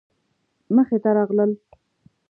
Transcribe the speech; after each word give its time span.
مخې 0.75 0.97
ته 1.03 1.09
راغلل. 1.17 1.51